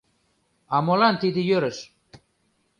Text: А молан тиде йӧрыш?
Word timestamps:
А 0.75 0.77
молан 0.85 1.15
тиде 1.21 1.41
йӧрыш? 1.49 1.77